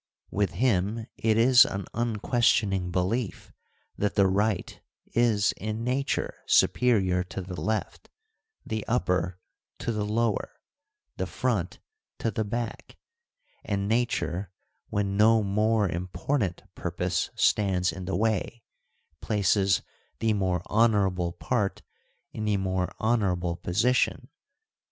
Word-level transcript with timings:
With 0.31 0.53
him 0.53 1.05
it 1.15 1.37
is 1.37 1.63
an 1.63 1.85
unquestioning 1.93 2.89
belief 2.89 3.51
that 3.99 4.15
the 4.15 4.25
right 4.25 4.81
is, 5.13 5.51
in 5.57 5.83
nature, 5.83 6.39
superior 6.47 7.23
to 7.25 7.39
the 7.39 7.61
left, 7.61 8.09
the 8.65 8.83
upper 8.87 9.39
to 9.77 9.91
the 9.91 10.03
lower, 10.03 10.59
the 11.17 11.27
front 11.27 11.77
to 12.17 12.31
the 12.31 12.43
back; 12.43 12.97
and 13.63 13.87
nature, 13.87 14.49
when 14.89 15.17
no 15.17 15.43
more 15.43 15.87
important 15.87 16.63
purpose 16.73 17.29
stands 17.35 17.91
in 17.91 18.05
the 18.05 18.15
way, 18.15 18.63
places 19.21 19.83
the 20.17 20.33
more 20.33 20.63
honourable 20.67 21.31
part 21.33 21.83
in 22.31 22.45
the 22.45 22.57
more 22.57 22.91
honourable 22.99 23.55
position. 23.55 24.29